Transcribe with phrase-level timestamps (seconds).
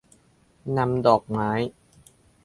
[0.77, 1.51] นำดอกไม้